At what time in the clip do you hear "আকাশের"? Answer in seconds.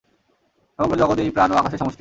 1.55-1.79